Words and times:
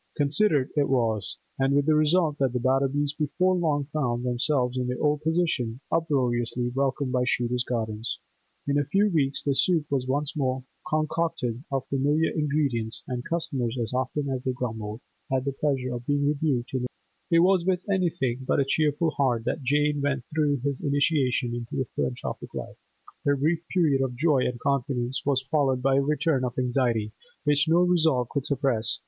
Considered 0.15 0.71
it 0.75 0.89
was, 0.89 1.37
and 1.59 1.75
with 1.75 1.85
the 1.85 1.93
result 1.93 2.39
that 2.39 2.53
the 2.53 2.59
Batterbys 2.59 3.15
before 3.15 3.55
long 3.55 3.85
found 3.93 4.25
themselves 4.25 4.75
in 4.75 4.87
their 4.87 4.99
old 4.99 5.21
position, 5.21 5.79
uproariously 5.91 6.69
welcomed 6.69 7.11
by 7.11 7.23
Shooter's 7.23 7.63
Gardens. 7.63 8.17
In 8.65 8.79
a 8.79 8.83
few 8.85 9.09
weeks 9.11 9.43
the 9.43 9.53
soup 9.53 9.85
was 9.91 10.07
once 10.07 10.35
more 10.35 10.63
concocted 10.89 11.63
of 11.71 11.85
familiar 11.85 12.31
ingredients, 12.31 13.03
and 13.07 13.23
customers, 13.23 13.77
as 13.79 13.93
often 13.93 14.27
as 14.31 14.43
they 14.43 14.53
grumbled, 14.53 15.01
had 15.29 15.45
the 15.45 15.51
pleasure 15.51 15.93
of 15.93 16.07
being 16.07 16.25
rebuked 16.25 16.73
in 16.73 16.79
their 16.79 16.87
native 16.87 16.89
tongue. 17.29 17.35
It 17.37 17.39
was 17.41 17.65
with 17.67 17.87
anything 17.87 18.39
but 18.47 18.59
a 18.59 18.65
cheerful 18.65 19.11
heart 19.11 19.43
that 19.45 19.61
Jane 19.61 20.01
went 20.01 20.23
through 20.33 20.61
this 20.63 20.79
initiation 20.81 21.53
into 21.53 21.75
the 21.75 21.85
philanthropic 21.95 22.55
life. 22.55 22.77
Her 23.23 23.37
brief 23.37 23.61
period 23.67 24.01
of 24.01 24.15
joy 24.15 24.47
and 24.47 24.59
confidence 24.59 25.21
was 25.27 25.43
followed 25.51 25.83
by 25.83 25.97
a 25.97 26.01
return 26.01 26.43
of 26.43 26.57
anxiety, 26.57 27.11
which 27.43 27.67
no 27.69 27.83
resolve 27.83 28.29
could 28.29 28.47
suppress. 28.47 28.99